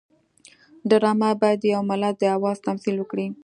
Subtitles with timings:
[0.89, 3.27] ډرامه باید د یو ملت د آواز تمثیل وکړي